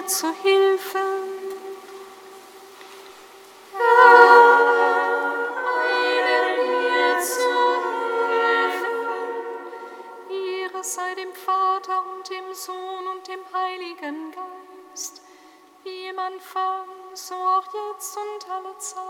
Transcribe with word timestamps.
mir 0.00 0.06
zu 0.06 0.32
Hilfe. 0.42 0.98
Eile 10.30 10.84
sei 10.84 11.14
dem 11.14 11.32
Vater 11.34 12.02
und 12.14 12.28
dem 12.30 12.54
Sohn 12.54 13.06
und 13.14 13.28
dem 13.28 13.40
Heiligen 13.52 14.32
Geist, 14.32 15.22
wie 15.84 16.08
im 16.08 16.18
Anfang, 16.18 16.86
so 17.14 17.34
auch 17.34 17.66
jetzt 17.88 18.16
und 18.16 18.50
alle 18.50 18.76
Zeit 18.78 19.09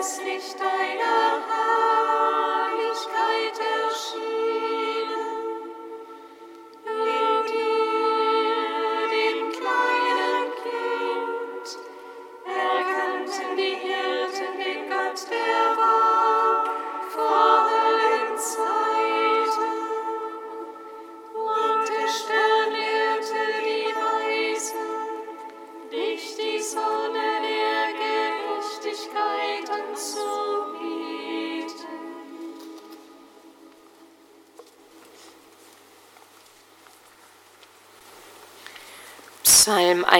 das 0.00 0.18
nicht 0.18 0.58
deiner 0.58 1.46
Hand. 1.46 1.59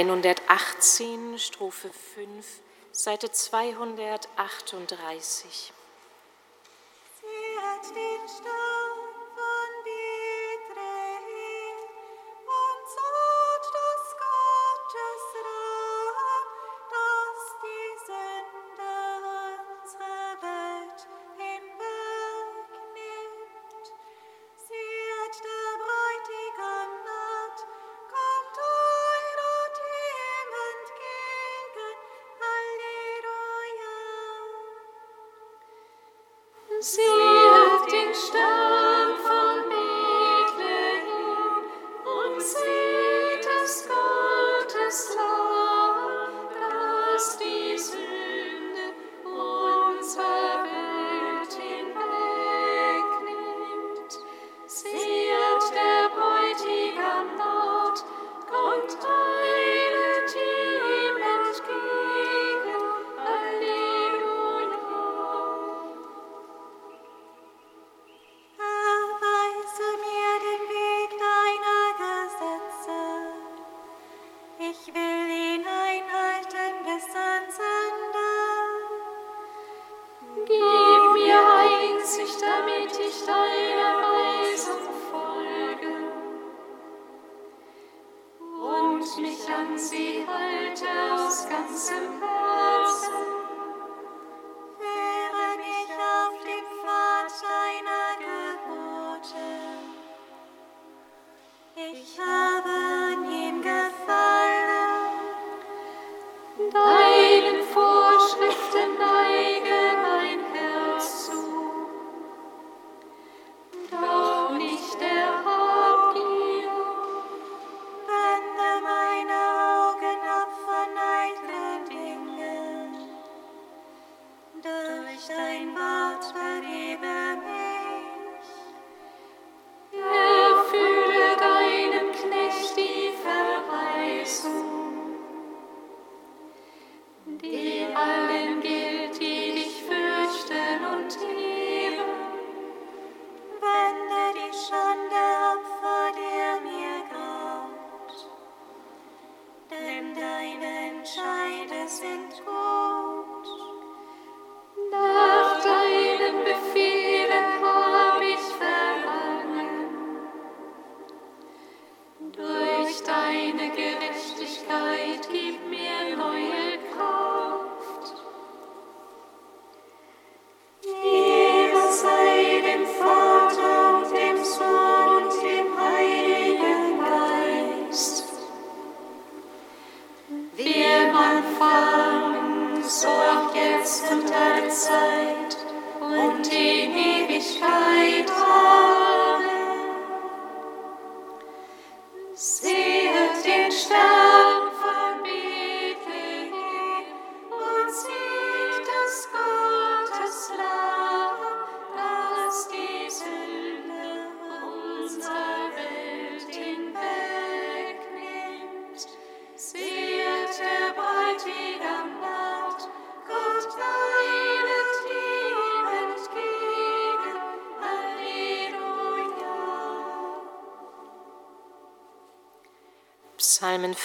118, 0.01 1.37
Strophe 1.37 1.91
5, 1.91 2.63
Seite 2.91 3.31
238. 3.31 5.80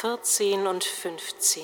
Psalmen 0.05 0.17
14 0.17 0.67
und 0.67 0.83
15. 0.83 1.63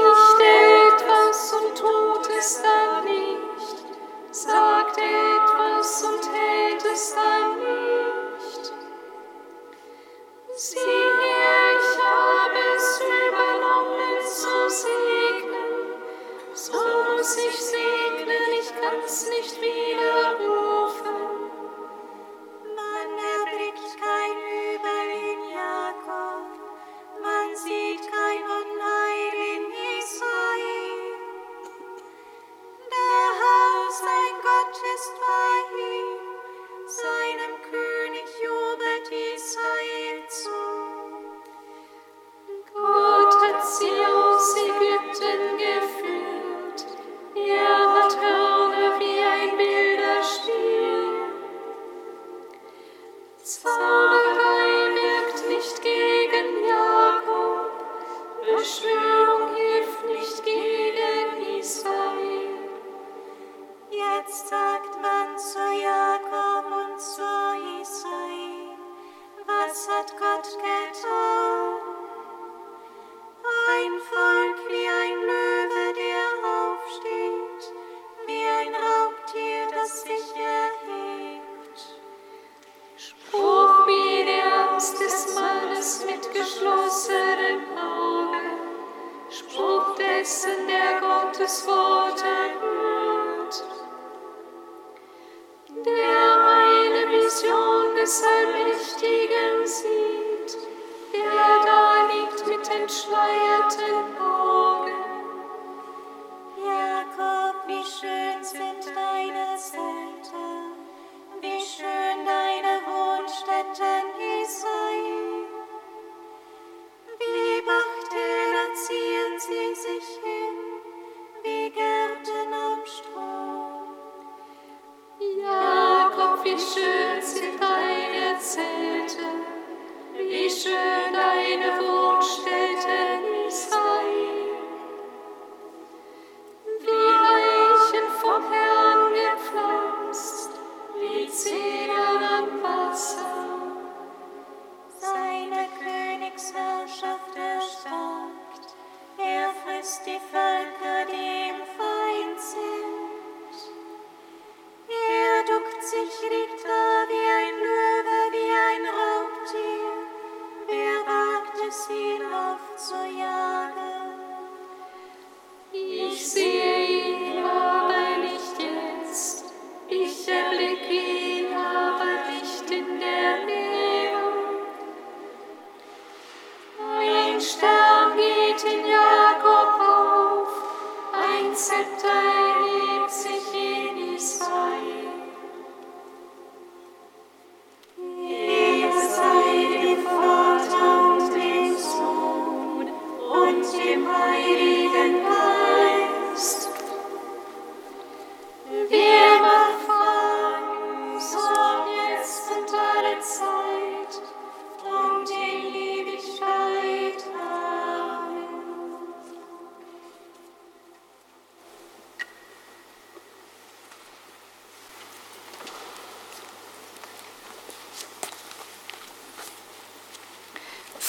Stern 177.51 178.15
geht 178.15 178.63
in 178.63 178.90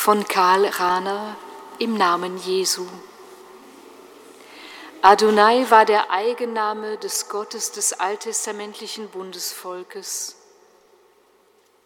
von 0.03 0.27
Karl 0.27 0.67
Rahner 0.67 1.37
im 1.79 1.97
Namen 1.97 2.37
Jesu. 2.37 2.85
Adonai 5.01 5.71
war 5.71 5.85
der 5.85 6.11
Eigenname 6.11 6.99
des 6.99 7.29
Gottes 7.29 7.71
des 7.71 7.93
alttestamentlichen 7.93 9.11
Bundesvolkes. 9.11 10.35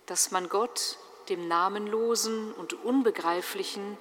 Dass 0.07 0.31
man 0.31 0.49
Gott, 0.49 0.97
dem 1.29 1.47
Namenlosen 1.47 2.55
und 2.55 2.73
Unbegreiflichen, 2.87 3.99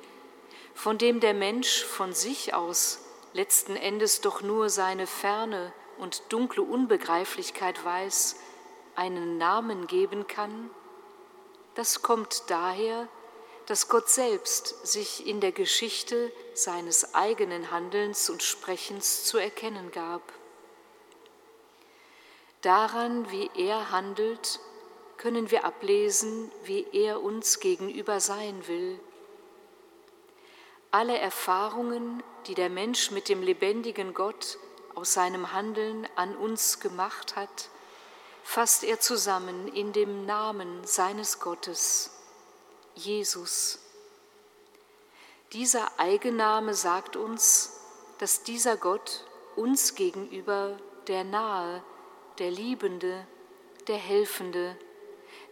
von 0.73 0.97
dem 0.97 1.19
der 1.19 1.33
Mensch 1.33 1.83
von 1.83 2.13
sich 2.13 2.53
aus 2.53 2.99
letzten 3.33 3.75
Endes 3.75 4.21
doch 4.21 4.41
nur 4.41 4.69
seine 4.69 5.07
ferne 5.07 5.73
und 5.97 6.23
dunkle 6.29 6.63
Unbegreiflichkeit 6.63 7.83
weiß, 7.83 8.37
einen 8.95 9.37
Namen 9.37 9.87
geben 9.87 10.25
kann, 10.25 10.69
das 11.73 12.01
kommt 12.01 12.43
daher, 12.47 13.09
dass 13.65 13.87
Gott 13.87 14.09
selbst 14.09 14.87
sich 14.87 15.25
in 15.25 15.41
der 15.41 15.51
Geschichte 15.51 16.31
seines 16.53 17.15
eigenen 17.15 17.71
Handelns 17.71 18.29
und 18.29 18.43
Sprechens 18.43 19.25
zu 19.25 19.37
erkennen 19.37 19.91
gab. 19.91 20.21
Daran, 22.61 23.29
wie 23.31 23.49
er 23.55 23.91
handelt, 23.91 24.59
können 25.17 25.51
wir 25.51 25.65
ablesen, 25.65 26.51
wie 26.63 26.85
er 26.91 27.21
uns 27.21 27.59
gegenüber 27.59 28.19
sein 28.19 28.67
will. 28.67 28.99
Alle 30.91 31.17
Erfahrungen, 31.17 32.23
die 32.47 32.53
der 32.53 32.69
Mensch 32.69 33.11
mit 33.11 33.29
dem 33.29 33.41
lebendigen 33.41 34.13
Gott 34.13 34.57
aus 34.93 35.13
seinem 35.13 35.51
Handeln 35.51 36.07
an 36.15 36.35
uns 36.35 36.79
gemacht 36.79 37.35
hat, 37.35 37.69
fasst 38.43 38.83
er 38.83 38.99
zusammen 38.99 39.67
in 39.67 39.91
dem 39.91 40.25
Namen 40.25 40.85
seines 40.85 41.39
Gottes, 41.39 42.11
Jesus. 42.95 43.79
Dieser 45.53 45.99
Eigenname 45.99 46.73
sagt 46.73 47.15
uns, 47.15 47.79
dass 48.19 48.43
dieser 48.43 48.77
Gott 48.77 49.25
uns 49.55 49.95
gegenüber 49.95 50.77
der 51.07 51.23
Nahe, 51.23 51.83
der 52.39 52.51
Liebende, 52.51 53.27
der 53.87 53.97
Helfende, 53.97 54.77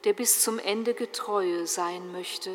der 0.04 0.14
bis 0.14 0.42
zum 0.42 0.60
Ende 0.60 0.94
Getreue 0.94 1.68
sein 1.68 2.12
möchte. 2.12 2.52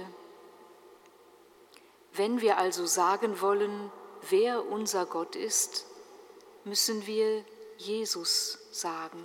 Wenn 2.13 2.41
wir 2.41 2.59
also 2.59 2.85
sagen 2.87 3.41
wollen, 3.41 3.93
wer 4.29 4.67
unser 4.67 5.07
Gott 5.07 5.37
ist, 5.37 5.87
müssen 6.65 7.07
wir 7.07 7.45
Jesus 7.77 8.59
sagen. 8.73 9.25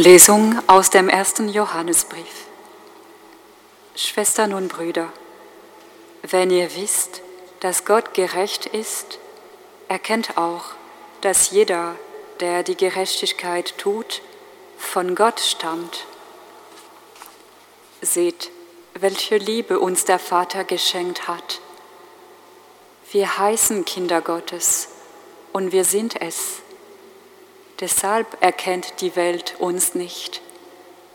Lesung 0.00 0.58
aus 0.66 0.88
dem 0.88 1.10
ersten 1.10 1.50
Johannesbrief. 1.50 2.46
Schwestern 3.94 4.54
und 4.54 4.68
Brüder, 4.68 5.12
wenn 6.22 6.50
ihr 6.50 6.74
wisst, 6.74 7.20
dass 7.60 7.84
Gott 7.84 8.14
gerecht 8.14 8.64
ist, 8.64 9.18
erkennt 9.88 10.38
auch, 10.38 10.62
dass 11.20 11.50
jeder, 11.50 11.96
der 12.40 12.62
die 12.62 12.78
Gerechtigkeit 12.78 13.76
tut, 13.76 14.22
von 14.78 15.14
Gott 15.14 15.38
stammt. 15.38 16.06
Seht, 18.00 18.50
welche 18.94 19.36
Liebe 19.36 19.78
uns 19.80 20.06
der 20.06 20.18
Vater 20.18 20.64
geschenkt 20.64 21.28
hat. 21.28 21.60
Wir 23.12 23.36
heißen 23.36 23.84
Kinder 23.84 24.22
Gottes 24.22 24.88
und 25.52 25.72
wir 25.72 25.84
sind 25.84 26.22
es. 26.22 26.62
Deshalb 27.80 28.36
erkennt 28.40 29.00
die 29.00 29.16
Welt 29.16 29.56
uns 29.58 29.94
nicht, 29.94 30.42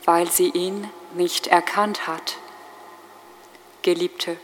weil 0.04 0.32
sie 0.32 0.50
ihn 0.50 0.90
nicht 1.14 1.46
erkannt 1.46 2.08
hat. 2.08 2.38
Geliebte, 3.84 4.38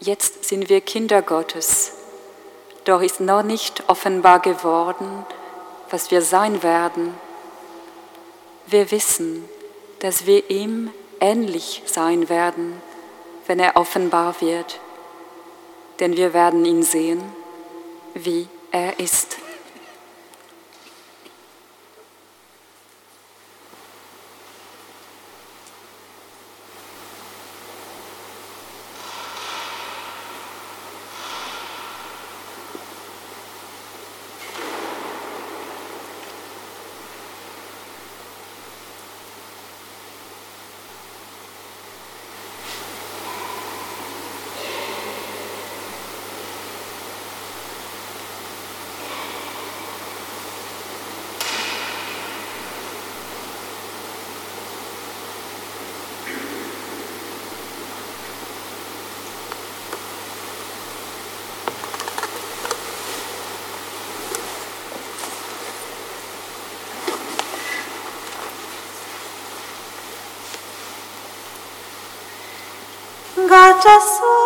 jetzt 0.00 0.44
sind 0.44 0.68
wir 0.68 0.80
Kinder 0.80 1.22
Gottes, 1.22 1.92
doch 2.84 3.00
ist 3.00 3.20
noch 3.20 3.44
nicht 3.44 3.84
offenbar 3.88 4.40
geworden, 4.40 5.24
was 5.90 6.10
wir 6.10 6.22
sein 6.22 6.64
werden. 6.64 7.14
Wir 8.66 8.90
wissen, 8.90 9.48
dass 10.00 10.26
wir 10.26 10.50
ihm 10.50 10.90
ähnlich 11.20 11.82
sein 11.86 12.28
werden, 12.28 12.82
wenn 13.46 13.60
er 13.60 13.76
offenbar 13.76 14.40
wird, 14.40 14.80
denn 16.00 16.16
wir 16.16 16.34
werden 16.34 16.64
ihn 16.64 16.82
sehen, 16.82 17.22
wie 18.14 18.48
er 18.72 18.98
ist. 18.98 19.36
Gottes 73.84 74.18
Sohn, 74.18 74.41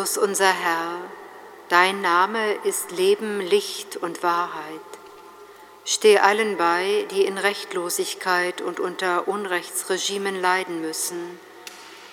Christus 0.00 0.16
unser 0.16 0.50
Herr, 0.50 0.96
dein 1.68 2.00
Name 2.00 2.54
ist 2.64 2.90
Leben, 2.90 3.38
Licht 3.40 3.98
und 3.98 4.22
Wahrheit. 4.22 4.80
Steh 5.84 6.18
allen 6.18 6.56
bei, 6.56 7.06
die 7.10 7.26
in 7.26 7.36
Rechtlosigkeit 7.36 8.62
und 8.62 8.80
unter 8.80 9.28
Unrechtsregimen 9.28 10.40
leiden 10.40 10.80
müssen. 10.80 11.38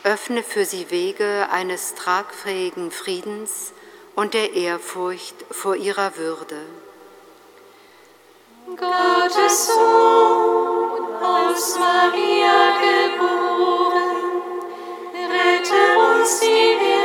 Öffne 0.03 0.43
für 0.43 0.65
sie 0.65 0.91
Wege 0.91 1.47
eines 1.49 1.95
tragfähigen 1.95 2.91
Friedens 2.91 3.71
und 4.15 4.33
der 4.33 4.51
Ehrfurcht 4.53 5.45
vor 5.49 5.77
ihrer 5.77 6.17
Würde. 6.17 6.59
Gottes 8.75 9.67
Sohn, 9.67 11.15
aus 11.23 11.79
Maria 11.79 12.73
geboren, 12.81 14.41
rette 15.13 16.19
uns, 16.19 16.39
die. 16.41 16.57
Halleluja. 16.67 16.96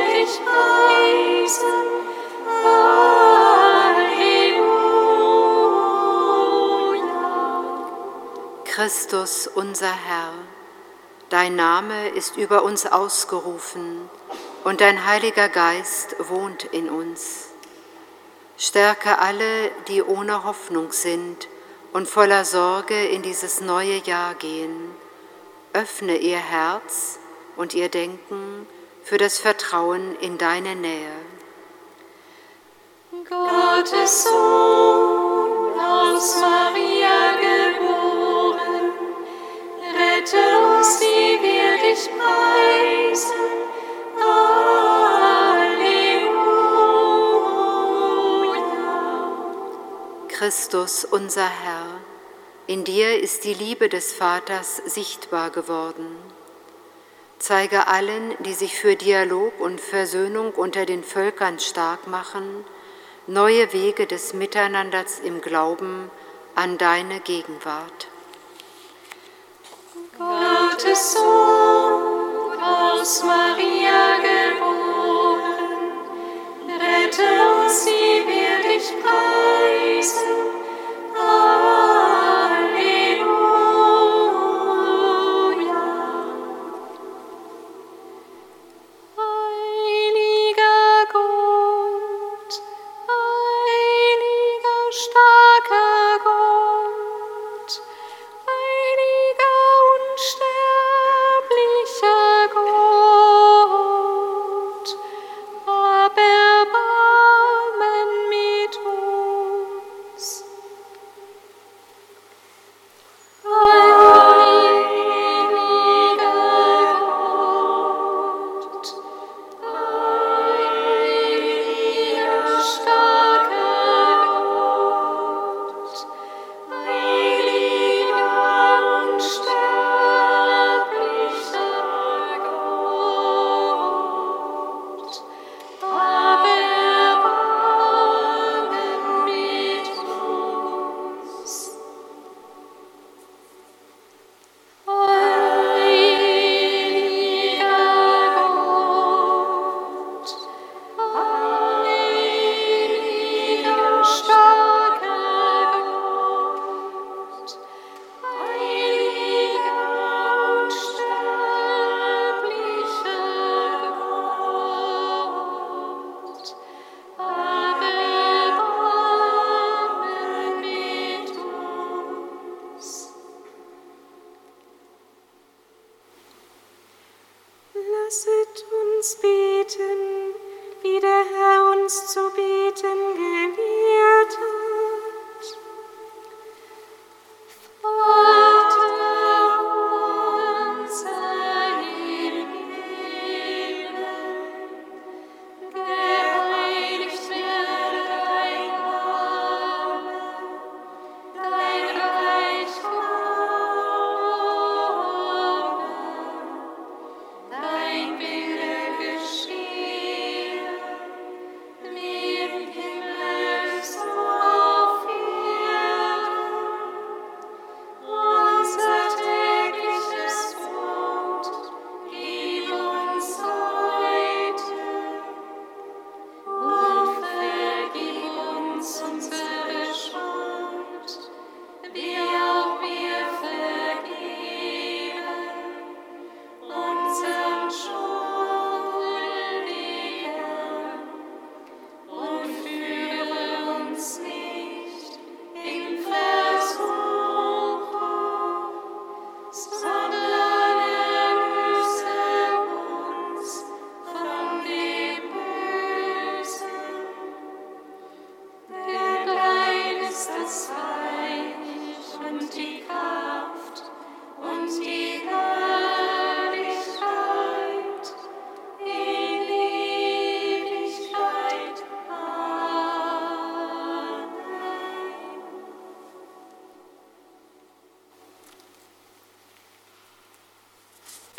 Christus, 8.64 9.46
unser 9.46 9.92
Herr, 9.92 10.32
dein 11.28 11.54
Name 11.56 12.08
ist 12.08 12.36
über 12.36 12.62
uns 12.62 12.86
ausgerufen 12.86 14.08
und 14.64 14.80
dein 14.80 15.06
Heiliger 15.06 15.48
Geist 15.48 16.16
wohnt 16.18 16.64
in 16.64 16.88
uns. 16.88 17.48
Stärke 18.56 19.18
alle, 19.18 19.70
die 19.88 20.02
ohne 20.02 20.44
Hoffnung 20.44 20.92
sind 20.92 21.48
und 21.92 22.08
voller 22.08 22.44
Sorge 22.44 23.04
in 23.06 23.22
dieses 23.22 23.60
neue 23.60 23.98
Jahr 23.98 24.34
gehen. 24.34 24.90
Öffne 25.74 26.16
ihr 26.16 26.38
Herz 26.38 27.18
und 27.56 27.74
ihr 27.74 27.88
Denken 27.88 28.66
für 29.02 29.18
das 29.18 29.38
Vertrauen 29.38 30.16
in 30.20 30.38
deine 30.38 30.76
Nähe. 30.76 31.12
Gottes 33.28 34.24
Sohn, 34.24 35.78
aus 35.78 36.40
Maria 36.40 37.32
geboren, 37.40 38.92
rette 39.94 40.38
uns, 40.66 40.98
die 40.98 41.38
wir 41.42 41.78
dich 41.78 42.08
preisen. 42.16 43.32
Halleluja. 44.20 45.82
Christus, 50.28 51.04
unser 51.04 51.48
Herr, 51.48 52.00
in 52.66 52.84
dir 52.84 53.20
ist 53.20 53.44
die 53.44 53.54
Liebe 53.54 53.88
des 53.88 54.12
Vaters 54.12 54.76
sichtbar 54.86 55.50
geworden. 55.50 56.16
Zeige 57.42 57.88
allen, 57.88 58.36
die 58.44 58.52
sich 58.52 58.76
für 58.78 58.94
Dialog 58.94 59.58
und 59.58 59.80
Versöhnung 59.80 60.52
unter 60.52 60.86
den 60.86 61.02
Völkern 61.02 61.58
stark 61.58 62.06
machen, 62.06 62.64
neue 63.26 63.72
Wege 63.72 64.06
des 64.06 64.32
Miteinanders 64.32 65.18
im 65.18 65.40
Glauben 65.40 66.08
an 66.54 66.78
deine 66.78 67.18
Gegenwart. 67.18 68.06
Gottes 70.16 71.14
Sohn, 71.14 72.62
aus 72.62 73.24
Maria 73.24 74.18
geboren, 74.18 75.42
rette 76.68 77.26
uns, 77.64 77.84
die 77.86 78.22
wir 78.24 78.62
dich 78.72 78.92
preisen. 79.02 80.32
Halleluja. 81.16 81.91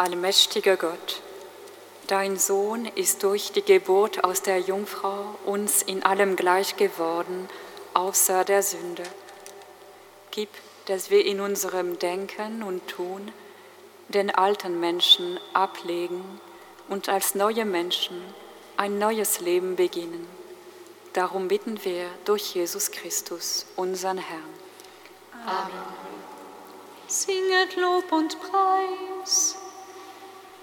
Allmächtiger 0.04 0.76
Gott, 0.76 1.22
dein 2.08 2.36
Sohn 2.36 2.88
ist 2.88 3.24
durch 3.24 3.54
die 3.54 3.62
Geburt 3.62 4.26
aus 4.26 4.42
der 4.42 4.60
Jungfrau 4.60 5.36
uns 5.46 5.82
in 5.82 6.04
allem 6.04 6.36
gleich 6.36 6.76
geworden, 6.76 7.48
außer 7.94 8.44
der 8.44 8.64
Sünde. 8.64 9.04
Gib, 10.32 10.50
dass 10.88 11.10
wir 11.10 11.26
in 11.26 11.40
unserem 11.40 12.00
Denken 12.00 12.64
und 12.64 12.86
Tun 12.90 13.32
den 14.10 14.30
alten 14.30 14.82
Menschen 14.82 15.40
ablegen 15.54 16.42
und 16.90 17.08
als 17.08 17.34
neue 17.34 17.64
Menschen 17.64 18.22
ein 18.76 19.00
neues 19.00 19.40
Leben 19.40 19.78
beginnen. 19.78 20.28
Darum 21.14 21.48
bitten 21.48 21.82
wir 21.86 22.10
durch 22.26 22.56
Jesus 22.56 22.92
Christus, 22.92 23.68
unseren 23.78 24.18
Herrn. 24.18 24.54
Amen. 25.46 25.72
Singet 27.08 27.78
Lob 27.78 28.12
und 28.12 28.38
Preis. 28.42 29.63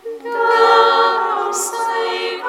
Dank 0.03 1.55
sei 1.55 2.41